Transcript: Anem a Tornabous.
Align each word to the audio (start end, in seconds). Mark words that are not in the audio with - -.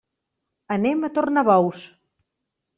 Anem 0.77 1.05
a 1.05 1.11
Tornabous. 1.19 1.85